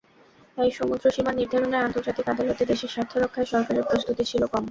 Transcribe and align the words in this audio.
তাই 0.57 0.69
সমুদ্রসীমা 0.77 1.31
নির্ধারণে 1.33 1.77
আন্তর্জাতিক 1.79 2.25
আদালতে 2.29 2.63
দেশের 2.71 2.91
স্বার্থ 2.93 3.11
রক্ষায় 3.15 3.49
সরকারের 3.51 3.87
প্রস্তুতি 3.89 4.23
ছিল 4.31 4.41
কম। 4.43 4.59